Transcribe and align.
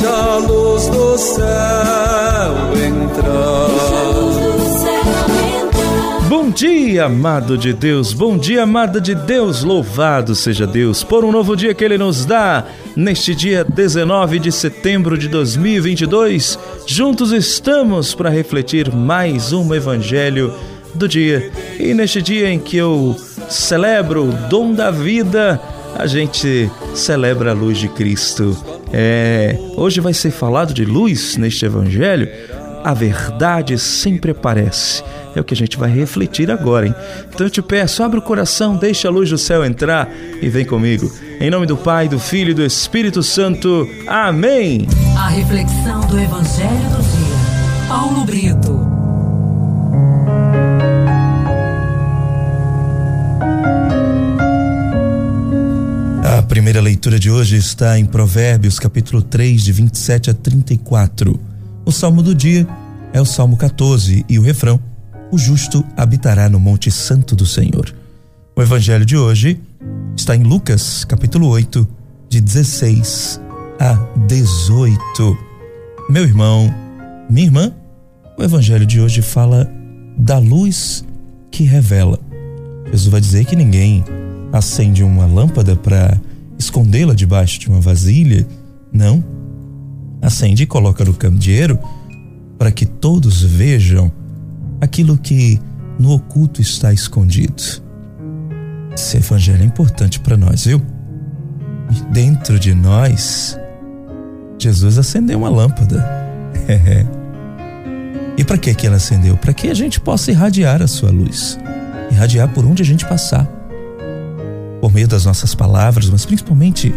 deixa 0.00 0.08
a 0.08 0.36
luz 0.38 0.86
do 0.86 1.18
céu 1.18 1.44
entrar. 2.86 3.68
Bom 6.28 6.50
dia, 6.50 7.04
amado 7.04 7.58
de 7.58 7.72
Deus, 7.72 8.12
bom 8.12 8.38
dia, 8.38 8.62
amada 8.62 9.00
de 9.00 9.14
Deus, 9.14 9.62
louvado 9.62 10.34
seja 10.34 10.66
Deus 10.66 11.04
por 11.04 11.24
um 11.24 11.30
novo 11.30 11.54
dia 11.54 11.74
que 11.74 11.84
Ele 11.84 11.98
nos 11.98 12.24
dá. 12.24 12.64
Neste 12.96 13.34
dia 13.34 13.62
19 13.62 14.38
de 14.38 14.50
setembro 14.50 15.18
de 15.18 15.28
2022, 15.28 16.58
juntos 16.86 17.32
estamos 17.32 18.14
para 18.14 18.30
refletir 18.30 18.90
mais 18.92 19.52
um 19.52 19.74
Evangelho 19.74 20.54
do 20.94 21.06
dia. 21.06 21.50
E 21.78 21.92
neste 21.94 22.22
dia 22.22 22.50
em 22.50 22.58
que 22.58 22.76
eu 22.76 23.16
celebro 23.48 24.24
o 24.24 24.32
dom 24.48 24.72
da 24.72 24.90
vida, 24.90 25.60
a 25.94 26.06
gente 26.06 26.70
celebra 26.94 27.50
a 27.50 27.54
luz 27.54 27.78
de 27.78 27.88
Cristo. 27.88 28.79
É, 28.92 29.56
hoje 29.76 30.00
vai 30.00 30.12
ser 30.12 30.30
falado 30.30 30.74
de 30.74 30.84
luz 30.84 31.36
neste 31.36 31.64
Evangelho. 31.64 32.28
A 32.82 32.94
verdade 32.94 33.78
sempre 33.78 34.30
aparece 34.30 35.02
é 35.34 35.40
o 35.40 35.44
que 35.44 35.54
a 35.54 35.56
gente 35.56 35.76
vai 35.76 35.90
refletir 35.90 36.50
agora, 36.50 36.86
hein? 36.86 36.94
Então 37.32 37.46
eu 37.46 37.50
te 37.50 37.62
peço, 37.62 38.02
abre 38.02 38.18
o 38.18 38.22
coração, 38.22 38.76
deixa 38.76 39.08
a 39.08 39.10
luz 39.10 39.30
do 39.30 39.38
céu 39.38 39.64
entrar 39.64 40.08
e 40.40 40.48
vem 40.48 40.64
comigo. 40.64 41.10
Em 41.40 41.50
nome 41.50 41.66
do 41.66 41.76
Pai, 41.76 42.08
do 42.08 42.18
Filho 42.18 42.50
e 42.50 42.54
do 42.54 42.64
Espírito 42.64 43.22
Santo. 43.22 43.88
Amém. 44.06 44.86
A 45.16 45.28
reflexão 45.28 46.00
do 46.06 46.18
Evangelho 46.18 46.90
do 46.90 47.02
dia. 47.02 47.88
Paulo 47.88 48.24
Brito. 48.24 48.99
Primeira 56.60 56.82
leitura 56.82 57.18
de 57.18 57.30
hoje 57.30 57.56
está 57.56 57.98
em 57.98 58.04
Provérbios, 58.04 58.78
capítulo 58.78 59.22
3, 59.22 59.62
de 59.62 59.72
27 59.72 60.28
a 60.28 60.34
34. 60.34 61.40
O 61.86 61.90
salmo 61.90 62.22
do 62.22 62.34
dia 62.34 62.68
é 63.14 63.20
o 63.20 63.24
Salmo 63.24 63.56
14 63.56 64.26
e 64.28 64.38
o 64.38 64.42
refrão 64.42 64.78
o 65.32 65.38
justo 65.38 65.82
habitará 65.96 66.50
no 66.50 66.60
Monte 66.60 66.90
Santo 66.90 67.34
do 67.34 67.46
Senhor. 67.46 67.94
O 68.54 68.60
evangelho 68.60 69.06
de 69.06 69.16
hoje 69.16 69.58
está 70.14 70.36
em 70.36 70.42
Lucas, 70.42 71.02
capítulo 71.02 71.48
8, 71.48 71.88
de 72.28 72.42
16 72.42 73.40
a 73.80 73.94
18. 74.26 75.38
Meu 76.10 76.24
irmão, 76.24 76.70
minha 77.30 77.46
irmã, 77.46 77.72
o 78.38 78.42
evangelho 78.42 78.84
de 78.84 79.00
hoje 79.00 79.22
fala 79.22 79.66
da 80.14 80.36
luz 80.36 81.06
que 81.50 81.64
revela. 81.64 82.20
Jesus 82.92 83.06
vai 83.06 83.20
dizer 83.22 83.46
que 83.46 83.56
ninguém 83.56 84.04
acende 84.52 85.02
uma 85.02 85.24
lâmpada 85.24 85.74
para 85.74 86.20
escondê-la 86.60 87.14
debaixo 87.14 87.58
de 87.58 87.68
uma 87.68 87.80
vasilha. 87.80 88.46
Não. 88.92 89.24
Acende 90.22 90.62
e 90.62 90.66
coloca 90.66 91.04
no 91.04 91.14
candeeiro 91.14 91.78
para 92.58 92.70
que 92.70 92.84
todos 92.84 93.42
vejam 93.42 94.12
aquilo 94.80 95.16
que 95.16 95.58
no 95.98 96.12
oculto 96.12 96.60
está 96.60 96.92
escondido. 96.92 97.62
Esse 98.94 99.16
evangelho 99.16 99.62
é 99.62 99.66
importante 99.66 100.20
para 100.20 100.36
nós, 100.36 100.66
viu? 100.66 100.80
E 101.90 102.12
dentro 102.12 102.58
de 102.58 102.74
nós, 102.74 103.58
Jesus 104.58 104.98
acendeu 104.98 105.38
uma 105.38 105.48
lâmpada. 105.48 106.06
e 108.36 108.44
para 108.44 108.58
que 108.58 108.86
ela 108.86 108.96
acendeu? 108.96 109.36
Para 109.38 109.54
que 109.54 109.68
a 109.68 109.74
gente 109.74 109.98
possa 109.98 110.30
irradiar 110.30 110.82
a 110.82 110.86
sua 110.86 111.10
luz, 111.10 111.58
irradiar 112.10 112.48
por 112.48 112.66
onde 112.66 112.82
a 112.82 112.86
gente 112.86 113.06
passar, 113.06 113.48
por 114.80 114.92
meio 114.92 115.08
das 115.08 115.24
nossas 115.24 115.54
palavras, 115.54 116.08
mas 116.08 116.24
principalmente 116.24 116.94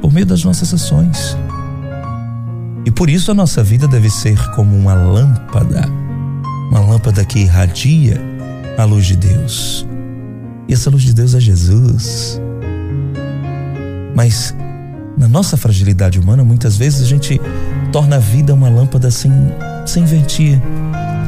por 0.00 0.12
meio 0.12 0.26
das 0.26 0.44
nossas 0.44 0.72
ações. 0.72 1.36
E 2.84 2.90
por 2.90 3.08
isso 3.08 3.30
a 3.30 3.34
nossa 3.34 3.62
vida 3.62 3.88
deve 3.88 4.10
ser 4.10 4.38
como 4.50 4.76
uma 4.76 4.94
lâmpada 4.94 6.04
uma 6.70 6.80
lâmpada 6.80 7.24
que 7.24 7.40
irradia 7.40 8.20
a 8.76 8.84
luz 8.84 9.06
de 9.06 9.16
Deus. 9.16 9.86
E 10.68 10.72
essa 10.72 10.90
luz 10.90 11.02
de 11.02 11.14
Deus 11.14 11.34
é 11.34 11.40
Jesus. 11.40 12.40
Mas 14.14 14.54
na 15.16 15.28
nossa 15.28 15.56
fragilidade 15.56 16.18
humana, 16.18 16.42
muitas 16.42 16.76
vezes 16.76 17.02
a 17.02 17.06
gente 17.06 17.40
torna 17.92 18.16
a 18.16 18.18
vida 18.18 18.52
uma 18.52 18.68
lâmpada 18.68 19.10
sem, 19.10 19.30
sem 19.86 20.04
ventia, 20.04 20.60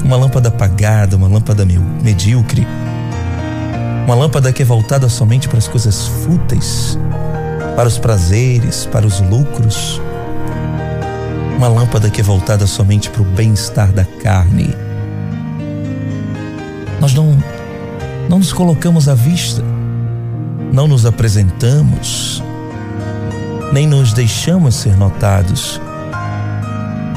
uma 0.04 0.16
lâmpada 0.16 0.48
apagada, 0.48 1.16
uma 1.16 1.28
lâmpada 1.28 1.64
medíocre, 2.02 2.66
uma 4.06 4.14
lâmpada 4.14 4.52
que 4.52 4.62
é 4.62 4.64
voltada 4.64 5.08
somente 5.08 5.48
para 5.48 5.58
as 5.58 5.66
coisas 5.66 6.06
fúteis, 6.06 6.96
para 7.74 7.88
os 7.88 7.98
prazeres, 7.98 8.86
para 8.86 9.04
os 9.04 9.20
lucros, 9.20 10.00
uma 11.56 11.66
lâmpada 11.66 12.08
que 12.08 12.20
é 12.20 12.24
voltada 12.24 12.68
somente 12.68 13.10
para 13.10 13.22
o 13.22 13.24
bem-estar 13.24 13.90
da 13.90 14.04
carne. 14.04 14.72
Nós 17.00 17.14
não, 17.14 17.36
não 18.28 18.38
nos 18.38 18.52
colocamos 18.52 19.08
à 19.08 19.14
vista, 19.14 19.64
não 20.72 20.86
nos 20.86 21.04
apresentamos, 21.04 22.40
nem 23.72 23.88
nos 23.88 24.12
deixamos 24.12 24.76
ser 24.76 24.96
notados. 24.96 25.80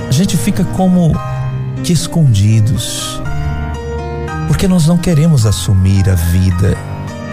A 0.07 0.11
gente 0.11 0.35
fica 0.35 0.63
como 0.63 1.11
que 1.83 1.93
escondidos, 1.93 3.21
porque 4.49 4.67
nós 4.67 4.87
não 4.87 4.97
queremos 4.97 5.45
assumir 5.45 6.09
a 6.09 6.15
vida, 6.15 6.75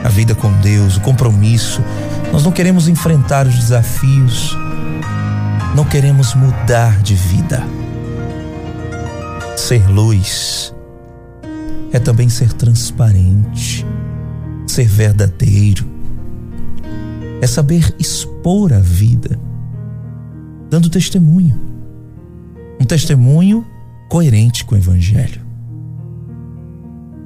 a 0.05 0.09
vida 0.11 0.35
com 0.35 0.53
Deus, 0.61 0.99
o 0.99 1.01
compromisso, 1.01 1.83
nós 2.31 2.45
não 2.45 2.53
queremos 2.53 2.89
enfrentar 2.89 3.47
os 3.47 3.55
desafios, 3.55 4.55
não 5.75 5.87
queremos 5.87 6.35
mudar 6.35 7.01
de 7.01 7.15
vida. 7.15 7.65
Ser 9.57 9.89
luz 9.89 10.75
é 11.91 11.99
também 11.99 12.29
ser 12.29 12.53
transparente, 12.53 13.87
ser 14.67 14.87
verdadeiro, 14.87 15.87
é 17.41 17.47
saber 17.47 17.95
expor 17.99 18.75
a 18.75 18.81
vida, 18.81 19.41
dando 20.69 20.91
testemunho. 20.91 21.59
Um 22.79 22.85
testemunho 22.85 23.65
coerente 24.07 24.67
com 24.67 24.75
o 24.75 24.79
Evangelho. 24.79 25.46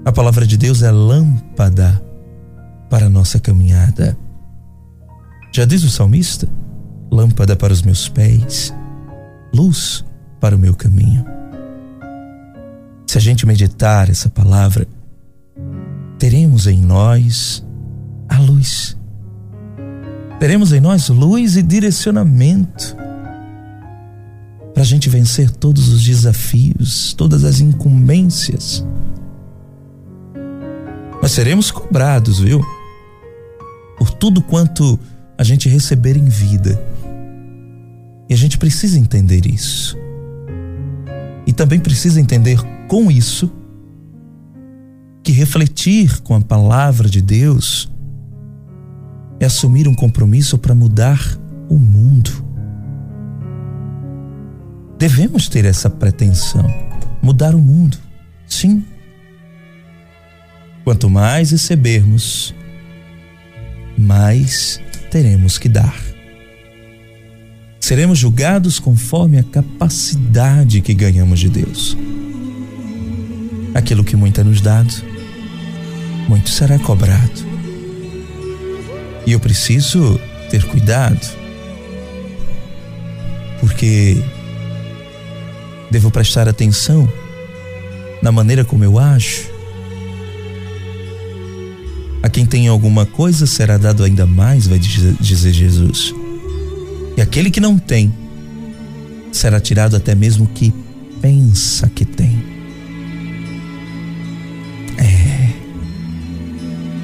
A 0.04 0.10
palavra 0.10 0.46
de 0.46 0.56
Deus 0.56 0.82
é 0.82 0.90
lâmpada 0.90 2.02
para 2.88 3.06
a 3.06 3.10
nossa 3.10 3.38
caminhada. 3.38 4.16
Já 5.52 5.64
diz 5.64 5.84
o 5.84 5.90
salmista: 5.90 6.48
lâmpada 7.10 7.54
para 7.54 7.72
os 7.72 7.82
meus 7.82 8.08
pés, 8.08 8.74
luz 9.54 10.04
para 10.40 10.56
o 10.56 10.58
meu 10.58 10.74
caminho. 10.74 11.24
Se 13.06 13.18
a 13.18 13.20
gente 13.20 13.44
meditar 13.46 14.08
essa 14.08 14.30
palavra, 14.30 14.86
teremos 16.18 16.66
em 16.66 16.80
nós 16.80 17.64
a 18.28 18.38
luz. 18.38 18.96
Teremos 20.38 20.72
em 20.72 20.80
nós 20.80 21.10
luz 21.10 21.56
e 21.56 21.62
direcionamento 21.62 22.96
para 24.72 24.82
a 24.82 24.86
gente 24.86 25.10
vencer 25.10 25.50
todos 25.50 25.88
os 25.90 26.02
desafios, 26.02 27.12
todas 27.12 27.44
as 27.44 27.60
incumbências. 27.60 28.86
Nós 31.22 31.32
seremos 31.32 31.70
cobrados, 31.70 32.40
viu? 32.40 32.64
Por 33.98 34.10
tudo 34.10 34.40
quanto 34.40 34.98
a 35.36 35.44
gente 35.44 35.68
receber 35.68 36.16
em 36.16 36.24
vida. 36.24 36.82
E 38.28 38.34
a 38.34 38.36
gente 38.36 38.56
precisa 38.56 38.98
entender 38.98 39.46
isso. 39.46 39.98
E 41.46 41.52
também 41.52 41.78
precisa 41.78 42.20
entender 42.20 42.58
com 42.88 43.10
isso 43.10 43.50
que 45.22 45.32
refletir 45.32 46.20
com 46.22 46.34
a 46.34 46.40
palavra 46.40 47.08
de 47.08 47.20
Deus 47.20 47.90
é 49.38 49.46
assumir 49.46 49.88
um 49.88 49.94
compromisso 49.94 50.58
para 50.58 50.74
mudar 50.74 51.20
o 51.68 51.78
mundo. 51.78 52.30
Devemos 54.98 55.48
ter 55.48 55.64
essa 55.64 55.88
pretensão, 55.88 56.66
mudar 57.22 57.54
o 57.54 57.58
mundo. 57.58 57.96
Sim. 58.46 58.84
Quanto 60.90 61.08
mais 61.08 61.52
recebermos, 61.52 62.52
mais 63.96 64.80
teremos 65.08 65.56
que 65.56 65.68
dar. 65.68 65.96
Seremos 67.78 68.18
julgados 68.18 68.80
conforme 68.80 69.38
a 69.38 69.44
capacidade 69.44 70.80
que 70.80 70.92
ganhamos 70.92 71.38
de 71.38 71.48
Deus. 71.48 71.96
Aquilo 73.72 74.02
que 74.02 74.16
muito 74.16 74.40
é 74.40 74.42
nos 74.42 74.60
dado, 74.60 74.92
muito 76.28 76.50
será 76.50 76.76
cobrado. 76.76 77.46
E 79.24 79.30
eu 79.30 79.38
preciso 79.38 80.18
ter 80.50 80.64
cuidado, 80.64 81.24
porque 83.60 84.20
devo 85.88 86.10
prestar 86.10 86.48
atenção 86.48 87.08
na 88.20 88.32
maneira 88.32 88.64
como 88.64 88.82
eu 88.82 88.98
ajo. 88.98 89.59
Quem 92.30 92.46
tem 92.46 92.68
alguma 92.68 93.04
coisa 93.04 93.46
será 93.46 93.76
dado 93.76 94.04
ainda 94.04 94.24
mais, 94.26 94.66
vai 94.66 94.78
dizer 94.78 95.52
Jesus. 95.52 96.14
E 97.16 97.20
aquele 97.20 97.50
que 97.50 97.60
não 97.60 97.76
tem, 97.76 98.12
será 99.32 99.60
tirado 99.60 99.96
até 99.96 100.14
mesmo 100.14 100.44
o 100.44 100.48
que 100.48 100.72
pensa 101.20 101.88
que 101.88 102.04
tem. 102.04 102.42
É. 104.96 105.50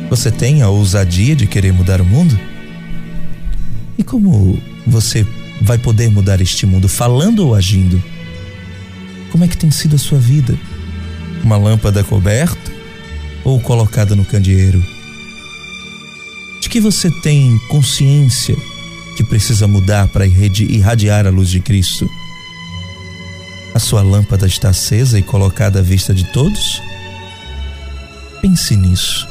Você 0.09 0.31
tem 0.31 0.63
a 0.63 0.69
ousadia 0.69 1.35
de 1.35 1.47
querer 1.47 1.73
mudar 1.73 2.01
o 2.01 2.05
mundo? 2.05 2.39
E 3.99 4.03
como 4.03 4.59
você 4.87 5.27
vai 5.61 5.77
poder 5.77 6.09
mudar 6.09 6.41
este 6.41 6.67
mundo 6.67 6.89
falando 6.89 7.41
ou 7.41 7.55
agindo? 7.55 8.03
Como 9.31 9.45
é 9.45 9.49
que 9.49 9.57
tem 9.57 9.71
sido 9.71 9.97
a 9.97 9.99
sua 9.99 10.19
vida? 10.19 10.57
Uma 11.43 11.57
lâmpada 11.57 12.05
coberta 12.05 12.73
ou 13.45 13.61
colocada 13.61 14.15
no 14.15 14.25
candeeiro? 14.25 14.96
Que 16.77 16.81
você 16.81 17.11
tem 17.11 17.57
consciência 17.69 18.55
que 19.17 19.25
precisa 19.25 19.67
mudar 19.67 20.09
para 20.09 20.27
irradiar 20.27 21.27
a 21.27 21.31
luz 21.31 21.49
de 21.49 21.59
Cristo? 21.59 22.07
A 23.75 23.79
sua 23.79 24.03
lâmpada 24.03 24.47
está 24.47 24.69
acesa 24.69 25.19
e 25.19 25.23
colocada 25.23 25.79
à 25.79 25.83
vista 25.83 26.13
de 26.13 26.31
todos? 26.35 26.83
Pense 28.43 28.77
nisso 28.77 29.27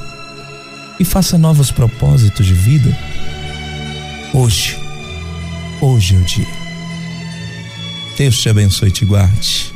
e 1.00 1.06
faça 1.06 1.38
novos 1.38 1.70
propósitos 1.70 2.48
de 2.48 2.56
vida. 2.56 2.98
Hoje, 4.34 4.76
hoje 5.80 6.16
é 6.16 6.18
o 6.18 6.24
dia. 6.24 6.48
Deus 8.18 8.42
te 8.42 8.50
abençoe 8.50 8.90
e 8.90 8.92
te 8.92 9.06
guarde. 9.06 9.72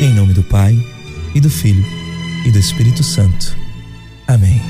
Em 0.00 0.14
nome 0.14 0.32
do 0.32 0.42
Pai, 0.42 0.82
e 1.34 1.40
do 1.42 1.50
Filho, 1.50 1.84
e 2.46 2.50
do 2.50 2.58
Espírito 2.58 3.04
Santo. 3.04 3.67
Amém. 4.28 4.60